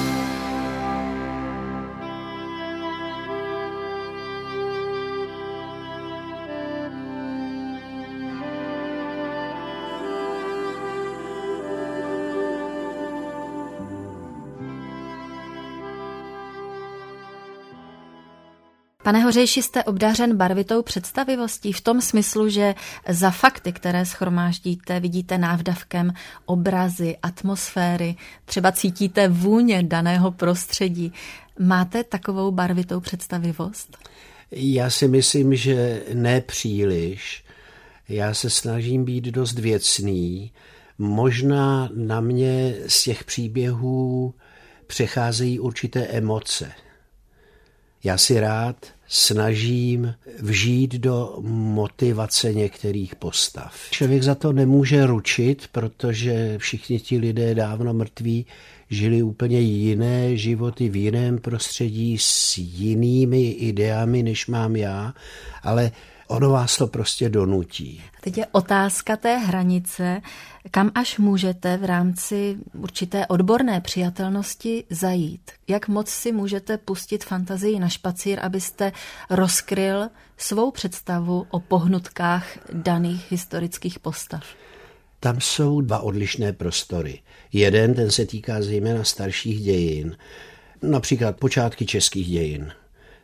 [19.03, 22.75] Pane Hořejši, jste obdařen barvitou představivostí v tom smyslu, že
[23.09, 26.13] za fakty, které schromáždíte, vidíte návdavkem
[26.45, 31.13] obrazy, atmosféry, třeba cítíte vůně daného prostředí.
[31.59, 33.97] Máte takovou barvitou představivost?
[34.51, 37.43] Já si myslím, že ne příliš.
[38.09, 40.51] Já se snažím být dost věcný.
[40.97, 44.33] Možná na mě z těch příběhů
[44.87, 46.71] přecházejí určité emoce.
[48.03, 53.75] Já si rád snažím vžít do motivace některých postav.
[53.91, 58.45] Člověk za to nemůže ručit, protože všichni ti lidé dávno mrtví
[58.89, 65.13] žili úplně jiné životy v jiném prostředí s jinými ideami, než mám já,
[65.63, 65.91] ale
[66.27, 68.01] ono vás to prostě donutí.
[68.23, 70.21] Teď je otázka té hranice,
[70.71, 75.51] kam až můžete v rámci určité odborné přijatelnosti zajít.
[75.67, 78.91] Jak moc si můžete pustit fantazii na špacír, abyste
[79.29, 84.43] rozkryl svou představu o pohnutkách daných historických postav?
[85.19, 87.19] Tam jsou dva odlišné prostory.
[87.53, 90.17] Jeden, ten se týká zejména starších dějin,
[90.81, 92.71] například počátky českých dějin.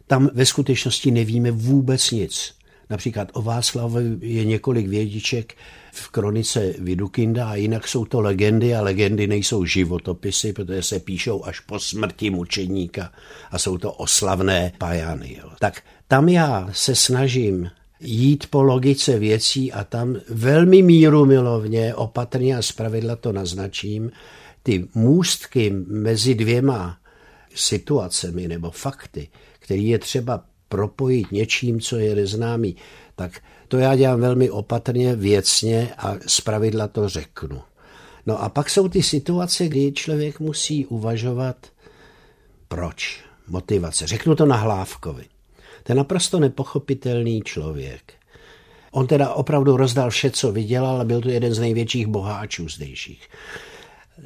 [0.08, 2.59] Tam ve skutečnosti nevíme vůbec nic.
[2.90, 5.56] Například o Václavovi je několik vědiček
[5.92, 11.46] v kronice Vidukinda a jinak jsou to legendy a legendy nejsou životopisy, protože se píšou
[11.46, 13.12] až po smrti mučeníka
[13.52, 15.38] a jsou to oslavné pajany.
[15.40, 15.50] Jo.
[15.60, 22.58] Tak tam já se snažím jít po logice věcí a tam velmi míru milovně, opatrně
[22.58, 24.12] a zpravidla to naznačím,
[24.64, 26.98] ty můstky mezi dvěma
[27.56, 29.28] situacemi nebo fakty,
[29.60, 32.76] který je třeba propojit něčím, co je neznámý,
[33.16, 37.62] tak to já dělám velmi opatrně, věcně a zpravidla to řeknu.
[38.26, 41.68] No a pak jsou ty situace, kdy člověk musí uvažovat,
[42.68, 44.08] proč, motivace.
[44.08, 45.26] Řeknu to na Hlávkovi.
[45.84, 48.14] To je naprosto nepochopitelný člověk.
[48.92, 53.30] On teda opravdu rozdal vše, co vydělal a byl to jeden z největších boháčů zdejších.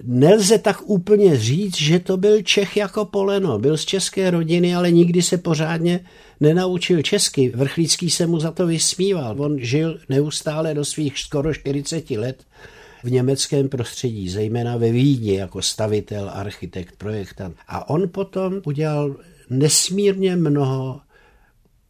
[0.04, 3.60] Nelze tak úplně říct, že to byl Čech jako poleno.
[3.60, 6.00] Byl z české rodiny, ale nikdy se pořádně
[6.40, 7.52] nenaučil česky.
[7.56, 9.42] Vrchlícký se mu za to vysmíval.
[9.42, 12.44] On žil neustále do svých skoro 40 let
[13.04, 17.56] v německém prostředí, zejména ve Vídni jako stavitel, architekt, projektant.
[17.68, 19.16] A on potom udělal
[19.50, 21.02] nesmírně mnoho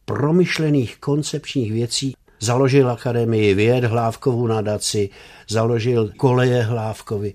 [0.04, 2.14] promyšlených koncepčních věcí.
[2.40, 5.10] Založil Akademii věd, Hlávkovu nadaci,
[5.48, 7.34] založil koleje Hlávkovi,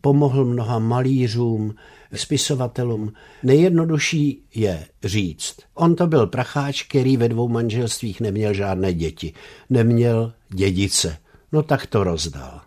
[0.00, 1.74] pomohl mnoha malířům,
[2.14, 3.12] spisovatelům.
[3.42, 5.56] Nejjednodušší je říct.
[5.74, 9.32] On to byl pracháč, který ve dvou manželstvích neměl žádné děti.
[9.70, 11.16] Neměl dědice.
[11.52, 12.60] No tak to rozdal.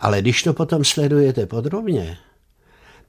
[0.00, 2.18] Ale když to potom sledujete podrobně,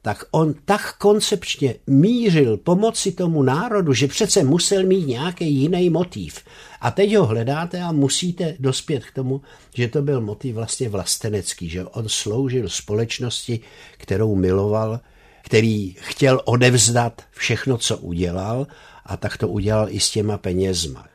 [0.03, 6.43] tak on tak koncepčně mířil pomoci tomu národu, že přece musel mít nějaký jiný motiv.
[6.81, 9.41] A teď ho hledáte a musíte dospět k tomu,
[9.75, 13.59] že to byl motiv vlastně vlastenecký, že on sloužil společnosti,
[13.97, 14.99] kterou miloval,
[15.41, 18.67] který chtěl odevzdat všechno, co udělal
[19.05, 21.07] a tak to udělal i s těma penězma.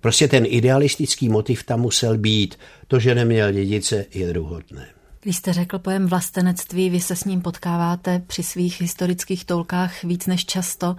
[0.00, 2.58] Prostě ten idealistický motiv tam musel být.
[2.88, 4.95] To, že neměl dědice, je druhotné.
[5.26, 10.26] Když jste řekl pojem vlastenectví, vy se s ním potkáváte při svých historických toulkách víc
[10.26, 10.96] než často.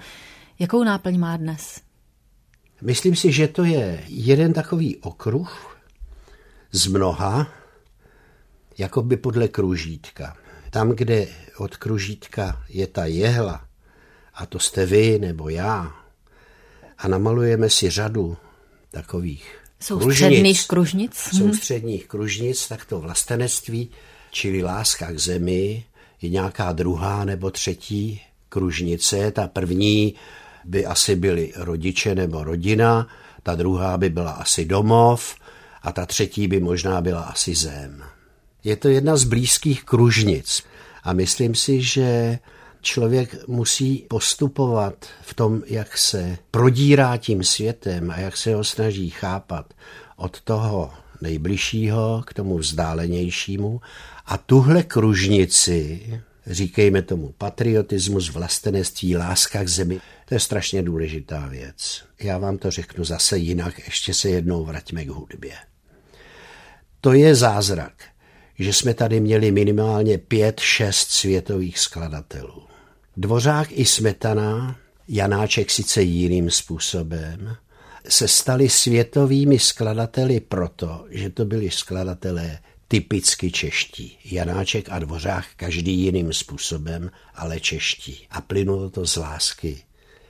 [0.59, 1.81] Jakou náplň má dnes?
[2.81, 5.77] Myslím si, že to je jeden takový okruh
[6.71, 7.47] z mnoha,
[8.77, 10.37] jako by podle kružítka.
[10.69, 13.67] Tam, kde od kružítka je ta jehla,
[14.33, 15.95] a to jste vy nebo já,
[16.97, 18.37] a namalujeme si řadu
[18.91, 21.29] takových Soustředných kružnic.
[21.33, 21.43] Mhm.
[21.43, 23.89] Soustředních kružnic, tak to vlastenectví
[24.31, 25.83] čili láska k zemi,
[26.21, 29.31] je nějaká druhá nebo třetí kružnice.
[29.31, 30.13] Ta první
[30.65, 33.07] by asi byly rodiče nebo rodina,
[33.43, 35.35] ta druhá by byla asi domov
[35.81, 38.03] a ta třetí by možná byla asi zem.
[38.63, 40.63] Je to jedna z blízkých kružnic
[41.03, 42.39] a myslím si, že
[42.81, 49.09] člověk musí postupovat v tom, jak se prodírá tím světem a jak se ho snaží
[49.09, 49.73] chápat
[50.15, 53.81] od toho nejbližšího k tomu vzdálenějšímu
[54.27, 56.01] a tuhle kružnici,
[56.47, 62.03] říkejme tomu patriotismus, vlastenectví, láska k zemi, to je strašně důležitá věc.
[62.19, 65.53] Já vám to řeknu zase jinak, ještě se jednou vraťme k hudbě.
[67.01, 67.93] To je zázrak,
[68.59, 72.63] že jsme tady měli minimálně pět, šest světových skladatelů.
[73.17, 74.75] Dvořák i Smetana,
[75.07, 77.55] Janáček sice jiným způsobem,
[78.09, 84.17] se stali světovými skladateli proto, že to byli skladatelé typicky čeští.
[84.25, 88.27] Janáček a Dvořák každý jiným způsobem, ale čeští.
[88.29, 89.83] A plynulo to z lásky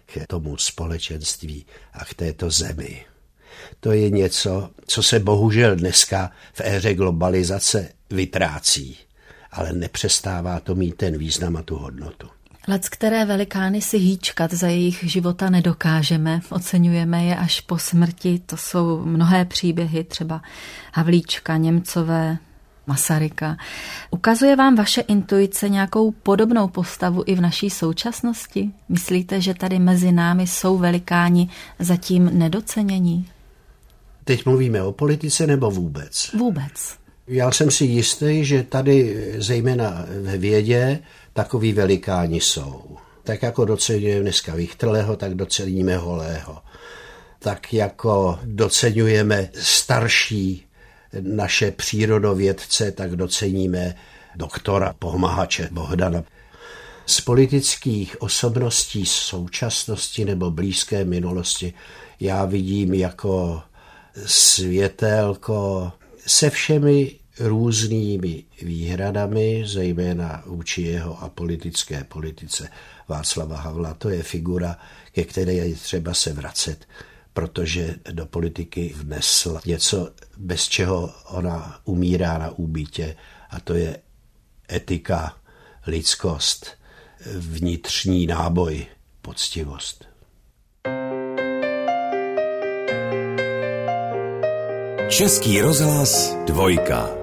[0.05, 3.05] k tomu společenství a k této zemi.
[3.79, 8.97] To je něco, co se bohužel dneska v éře globalizace vytrácí,
[9.51, 12.36] ale nepřestává to mít ten význam a tu hodnotu.
[12.69, 18.41] Lec, které velikány si hýčkat za jejich života nedokážeme, oceňujeme je až po smrti.
[18.45, 20.41] To jsou mnohé příběhy, třeba
[20.93, 22.37] Havlíčka, Němcové,
[22.87, 23.57] Masaryka.
[24.11, 28.71] Ukazuje vám vaše intuice nějakou podobnou postavu i v naší současnosti?
[28.89, 31.49] Myslíte, že tady mezi námi jsou velikáni
[31.79, 33.29] zatím nedocenění?
[34.23, 36.31] Teď mluvíme o politice nebo vůbec?
[36.37, 36.97] Vůbec.
[37.27, 40.99] Já jsem si jistý, že tady zejména ve vědě
[41.37, 42.97] takový velikáni jsou.
[43.23, 46.57] Tak jako docenujeme dneska Vichtrleho, tak doceníme Holého.
[47.39, 50.65] Tak jako docenujeme starší
[51.21, 53.95] naše přírodovědce, tak doceníme
[54.35, 56.23] doktora Pohmahače Bohdana.
[57.05, 61.73] Z politických osobností současnosti nebo blízké minulosti
[62.19, 63.61] já vidím jako
[64.25, 65.91] světelko
[66.25, 72.69] se všemi různými výhradami, zejména vůči jeho a politické politice
[73.07, 73.93] Václava Havla.
[73.93, 74.77] To je figura,
[75.11, 76.87] ke které je třeba se vracet,
[77.33, 83.15] protože do politiky vnesl něco, bez čeho ona umírá na úbytě,
[83.49, 83.99] a to je
[84.71, 85.37] etika,
[85.87, 86.67] lidskost,
[87.37, 88.85] vnitřní náboj,
[89.21, 90.05] poctivost.
[95.09, 97.16] Český rozhlas dvojka.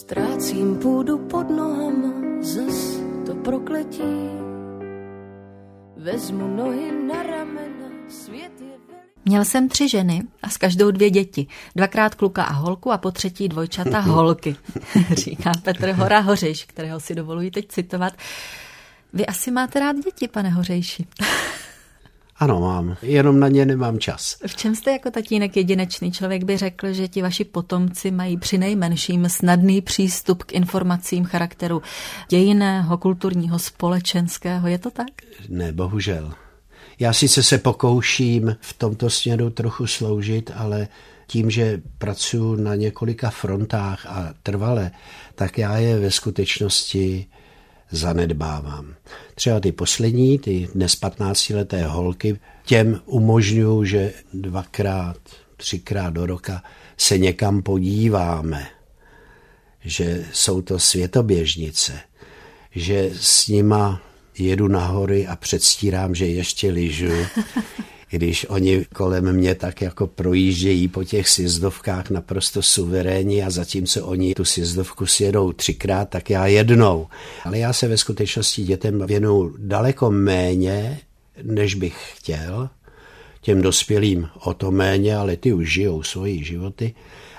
[0.00, 4.02] Ztrácím půdu pod nohama, zas to prokletí.
[5.96, 11.46] Vezmu nohy na ramena, svět je Měl jsem tři ženy a s každou dvě děti.
[11.76, 14.56] Dvakrát kluka a holku a po třetí dvojčata holky,
[15.10, 18.12] říká Petr Hora Hořejš, kterého si dovoluji teď citovat.
[19.12, 21.06] Vy asi máte rád děti, pane Hořejši.
[22.40, 22.96] Ano, mám.
[23.02, 24.36] Jenom na ně nemám čas.
[24.46, 26.12] V čem jste jako tatínek jedinečný?
[26.12, 31.82] Člověk by řekl, že ti vaši potomci mají při nejmenším snadný přístup k informacím charakteru
[32.28, 34.68] dějiného, kulturního, společenského.
[34.68, 35.10] Je to tak?
[35.48, 36.32] Ne, bohužel.
[36.98, 40.88] Já sice se pokouším v tomto směru trochu sloužit, ale
[41.26, 44.90] tím, že pracuji na několika frontách a trvale,
[45.34, 47.26] tak já je ve skutečnosti
[47.90, 48.94] zanedbávám.
[49.34, 55.18] Třeba ty poslední, ty dnes 15-leté holky, těm umožňuju, že dvakrát,
[55.56, 56.62] třikrát do roka
[56.96, 58.66] se někam podíváme,
[59.84, 62.00] že jsou to světoběžnice,
[62.74, 64.02] že s nima
[64.38, 67.12] jedu na hory a předstírám, že ještě lyžu,
[68.10, 74.34] když oni kolem mě tak jako projíždějí po těch sjezdovkách naprosto suverénní a zatímco oni
[74.34, 77.06] tu sjezdovku sjedou třikrát, tak já jednou.
[77.44, 81.00] Ale já se ve skutečnosti dětem věnu daleko méně,
[81.42, 82.70] než bych chtěl.
[83.40, 86.94] Těm dospělým o to méně, ale ty už žijou svoji životy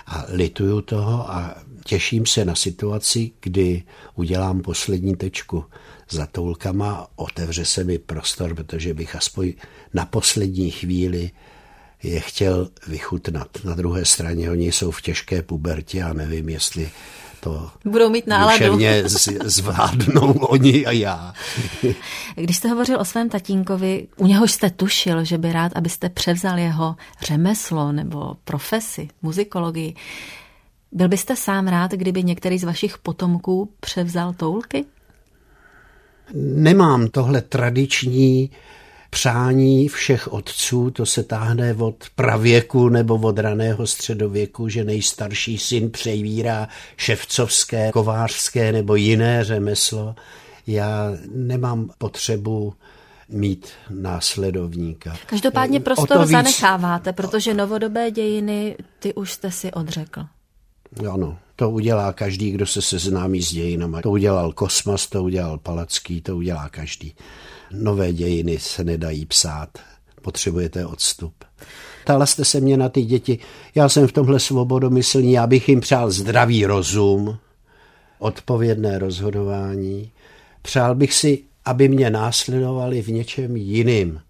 [0.07, 1.55] a lituju toho a
[1.85, 3.83] těším se na situaci, kdy
[4.15, 5.65] udělám poslední tečku
[6.11, 9.53] za toulkama, otevře se mi prostor, protože bych aspoň
[9.93, 11.31] na poslední chvíli
[12.03, 13.47] je chtěl vychutnat.
[13.63, 16.91] Na druhé straně oni jsou v těžké pubertě a nevím, jestli
[17.39, 18.57] to Budou mít náladu.
[19.43, 21.33] zvládnou oni a já.
[22.35, 26.59] Když jste hovořil o svém tatínkovi, u něhož jste tušil, že by rád, abyste převzal
[26.59, 29.95] jeho řemeslo nebo profesi, muzikologii,
[30.91, 34.85] byl byste sám rád, kdyby některý z vašich potomků převzal toulky?
[36.33, 38.51] Nemám tohle tradiční
[39.09, 45.91] přání všech otců, to se táhne od pravěku nebo od raného středověku, že nejstarší syn
[45.91, 46.67] převírá
[46.97, 50.15] ševcovské, kovářské nebo jiné řemeslo.
[50.67, 52.73] Já nemám potřebu
[53.29, 55.17] mít následovníka.
[55.25, 56.29] Každopádně prostor víc...
[56.29, 60.25] zanecháváte, protože novodobé dějiny, ty už jste si odřekl.
[61.13, 64.01] Ano, to udělá každý, kdo se seznámí s dějinama.
[64.01, 67.13] To udělal Kosmas, to udělal Palacký, to udělá každý.
[67.71, 69.69] Nové dějiny se nedají psát,
[70.21, 71.33] potřebujete odstup.
[72.03, 73.39] Ptala jste se mě na ty děti.
[73.75, 77.37] Já jsem v tomhle svobodomyslný, já bych jim přál zdravý rozum,
[78.19, 80.11] odpovědné rozhodování.
[80.61, 84.21] Přál bych si, aby mě následovali v něčem jiným.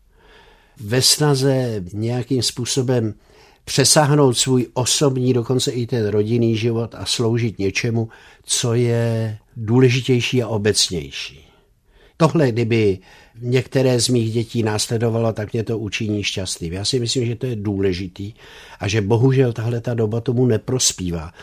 [0.80, 3.14] Ve snaze nějakým způsobem
[3.66, 8.10] přesáhnout svůj osobní, dokonce i ten rodinný život a sloužit něčemu,
[8.44, 11.48] co je důležitější a obecnější.
[12.18, 13.00] Tohle, kdyby
[13.42, 16.74] některé z mých dětí následovalo, tak mě to učiní šťastným.
[16.74, 18.34] Já si myslím, že to je důležitý
[18.80, 21.34] a že bohužel tahle ta doba tomu neprospívá.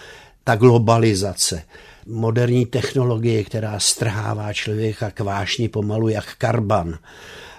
[0.44, 1.62] Ta globalizace,
[2.06, 6.98] moderní technologie, která strhává člověka k vášni pomalu jak karban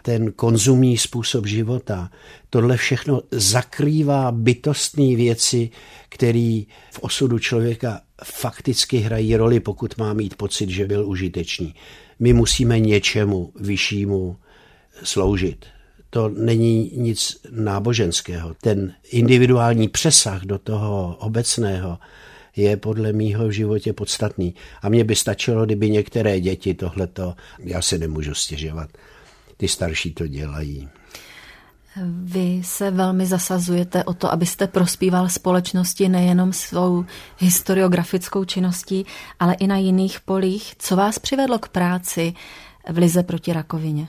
[0.02, 2.12] ten konzumní způsob života,
[2.50, 5.70] tohle všechno zakrývá bytostné věci,
[6.10, 11.76] které v osudu člověka fakticky hrají roli, pokud má mít pocit, že byl užitečný.
[12.20, 14.38] My musíme něčemu vyššímu
[15.04, 15.66] sloužit.
[16.10, 18.56] To není nic náboženského.
[18.62, 21.98] Ten individuální přesah do toho obecného
[22.56, 24.56] je podle mýho v životě podstatný.
[24.82, 28.90] A mně by stačilo, kdyby některé děti tohleto, já si nemůžu stěžovat,
[29.60, 30.90] ty starší to dělají.
[32.24, 37.06] Vy se velmi zasazujete o to, abyste prospíval společnosti nejenom svou
[37.38, 39.06] historiografickou činností,
[39.40, 40.74] ale i na jiných polích.
[40.78, 42.34] Co vás přivedlo k práci
[42.90, 44.08] v Lize proti rakovině?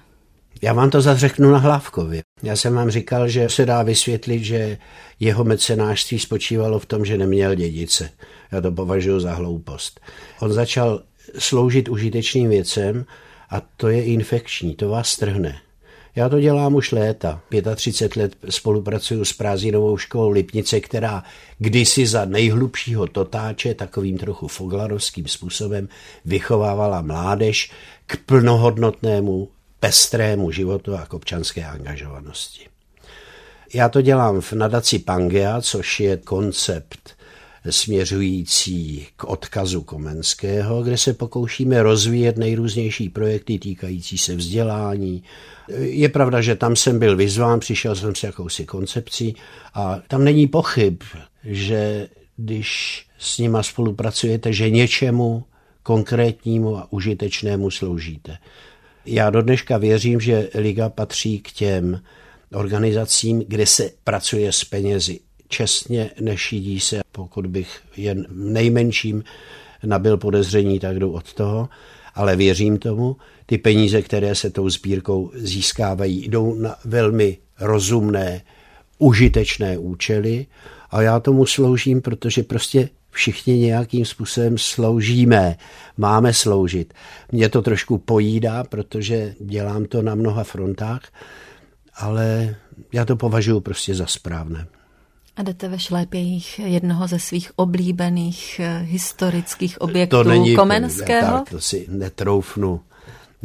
[0.63, 2.23] Já vám to zařeknu na Hlávkově.
[2.43, 4.79] Já jsem vám říkal, že se dá vysvětlit, že
[5.21, 8.11] jeho mecenářství spočívalo v tom, že neměl dědice.
[8.53, 10.01] Já to považuji za hloupost.
[10.41, 11.03] On začal
[11.39, 13.05] sloužit užitečným věcem
[13.51, 15.61] a to je infekční, to vás strhne.
[16.17, 17.41] Já to dělám už léta.
[17.75, 21.25] 35 let spolupracuju s prázdninovou školou Lipnice, která
[21.59, 25.89] kdysi za nejhlubšího totáče takovým trochu foglarovským způsobem
[26.25, 27.71] vychovávala mládež
[28.07, 29.49] k plnohodnotnému,
[29.81, 32.67] pestrému životu a k občanské angažovanosti.
[33.75, 37.17] Já to dělám v nadaci Pangea, což je koncept
[37.71, 45.23] směřující k odkazu Komenského, kde se pokoušíme rozvíjet nejrůznější projekty týkající se vzdělání.
[45.79, 49.37] Je pravda, že tam jsem byl vyzván, přišel jsem s jakousi koncepcí
[49.75, 51.03] a tam není pochyb,
[51.45, 55.45] že když s nima spolupracujete, že něčemu
[55.83, 58.39] konkrétnímu a užitečnému sloužíte.
[59.07, 62.01] Já do dneška věřím, že Liga patří k těm
[62.55, 67.01] organizacím, kde se pracuje s penězi čestně, nešidí se.
[67.13, 69.25] Pokud bych jen nejmenším
[69.85, 71.69] nabil podezření, tak jdu od toho,
[72.15, 73.17] ale věřím tomu.
[73.47, 78.43] Ty peníze, které se tou sbírkou získávají, jdou na velmi rozumné,
[78.99, 80.47] užitečné účely
[80.91, 85.57] a já tomu sloužím, protože prostě všichni nějakým způsobem sloužíme,
[85.97, 86.95] máme sloužit.
[87.33, 91.03] Mě to trošku pojídá, protože dělám to na mnoha frontách,
[91.97, 92.57] ale
[92.93, 94.67] já to považuji prostě za správné.
[95.41, 101.39] A jdete ve šlépějích jednoho ze svých oblíbených eh, historických objektů to není, Komenského?
[101.39, 102.81] Tak, to si netroufnu.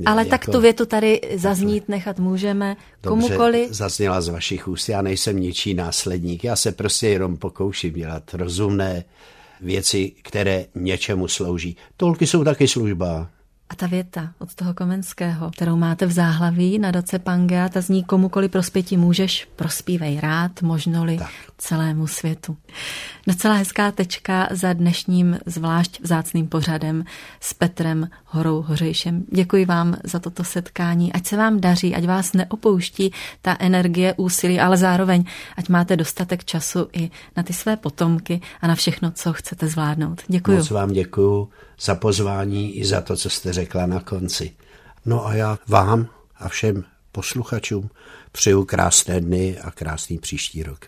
[0.06, 3.68] Ale jako, tak tu větu tady zaznít nechat můžeme komukoli.
[3.72, 9.04] zazněla z vašich úst, já nejsem ničí následník, já se prostě jenom pokouším dělat rozumné
[9.62, 11.78] věci, které něčemu slouží.
[11.98, 13.30] Tolky jsou taky služba.
[13.70, 18.04] A ta věta od toho Komenského, kterou máte v záhlaví na doce Pangea, ta zní
[18.04, 21.30] komukoli prospěti můžeš, prospívej rád, možnoli tak.
[21.58, 22.58] celému světu.
[23.28, 27.04] Docela hezká tečka za dnešním zvlášť vzácným pořadem
[27.40, 29.24] s Petrem Horou Hořejšem.
[29.32, 33.12] Děkuji vám za toto setkání, ať se vám daří, ať vás neopouští
[33.42, 35.24] ta energie, úsilí, ale zároveň,
[35.58, 40.22] ať máte dostatek času i na ty své potomky a na všechno, co chcete zvládnout.
[40.28, 40.58] Děkuji.
[40.58, 41.50] Moc vám děkuji
[41.80, 44.56] za pozvání i za to, co jste řekla na konci.
[45.06, 47.90] No a já vám a všem posluchačům
[48.32, 50.86] přeju krásné dny a krásný příští rok.